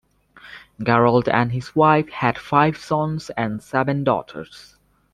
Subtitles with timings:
[0.83, 4.75] Garrard and his wife had five sons and seven daughters.